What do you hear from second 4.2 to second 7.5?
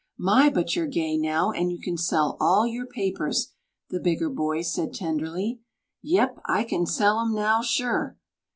boy said tenderly. "Yep, I can sell 'em